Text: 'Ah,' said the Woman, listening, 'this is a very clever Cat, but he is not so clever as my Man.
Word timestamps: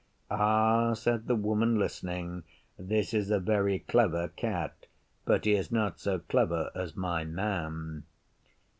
'Ah,' 0.31 0.93
said 0.95 1.27
the 1.27 1.35
Woman, 1.35 1.77
listening, 1.77 2.43
'this 2.79 3.13
is 3.13 3.29
a 3.29 3.37
very 3.39 3.77
clever 3.77 4.29
Cat, 4.29 4.87
but 5.25 5.45
he 5.45 5.53
is 5.53 5.71
not 5.71 5.99
so 5.99 6.17
clever 6.17 6.71
as 6.73 6.95
my 6.95 7.23
Man. 7.23 8.01